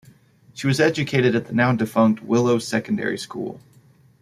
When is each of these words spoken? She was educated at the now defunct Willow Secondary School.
She 0.55 0.65
was 0.65 0.79
educated 0.79 1.35
at 1.35 1.45
the 1.45 1.53
now 1.53 1.73
defunct 1.75 2.23
Willow 2.23 2.57
Secondary 2.57 3.19
School. 3.19 3.61